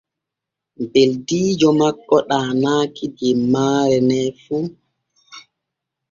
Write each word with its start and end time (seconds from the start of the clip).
Beldiijo 0.91 1.69
makko 1.79 2.15
ɗaanaaki 2.29 3.05
jemmaare 3.19 3.97
ne 4.09 4.19
fu. 4.41 4.55